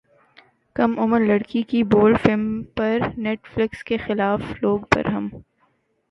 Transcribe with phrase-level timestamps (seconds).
[0.75, 2.45] کم عمر لڑکی کی بولڈ فلم
[2.77, 5.27] پر نیٹ فلیکس کے خلاف لوگ برہم